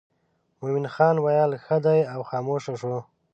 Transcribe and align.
مومن 0.59 0.85
خان 0.93 1.15
ویل 1.19 1.51
ښه 1.65 1.77
دی 1.85 1.99
او 2.13 2.21
خاموش 2.29 2.63
شو. 2.79 2.95